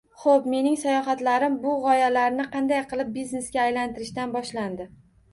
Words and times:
Xoʻp, 0.21 0.45
mening 0.51 0.75
sayohatlarim 0.83 1.57
bu 1.65 1.73
gʻoyalarni 1.83 2.45
qanday 2.55 2.81
qilib 2.93 3.11
biznesga 3.17 3.61
aylantirishdan 3.65 4.33
boshlandi. 4.37 4.89